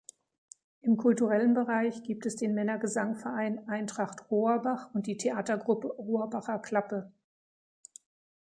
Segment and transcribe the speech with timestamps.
[0.81, 7.11] Im kulturellen Bereich gibt es den Männergesangverein Eintracht Rohrbach und die Theatergruppe „Rohrbacher-Klappe“.